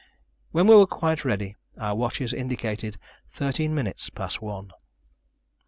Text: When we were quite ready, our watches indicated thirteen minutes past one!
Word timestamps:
When 0.49 0.65
we 0.65 0.75
were 0.75 0.87
quite 0.87 1.23
ready, 1.23 1.57
our 1.77 1.93
watches 1.95 2.33
indicated 2.33 2.97
thirteen 3.29 3.75
minutes 3.75 4.09
past 4.09 4.41
one! 4.41 4.71